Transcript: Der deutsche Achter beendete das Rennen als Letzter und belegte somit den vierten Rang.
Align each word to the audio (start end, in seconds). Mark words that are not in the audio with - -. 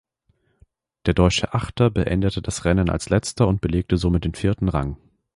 Der 1.05 1.13
deutsche 1.13 1.53
Achter 1.53 1.91
beendete 1.91 2.41
das 2.41 2.65
Rennen 2.65 2.89
als 2.89 3.09
Letzter 3.09 3.47
und 3.47 3.61
belegte 3.61 3.97
somit 3.97 4.23
den 4.25 4.33
vierten 4.33 4.67
Rang. 4.67 4.97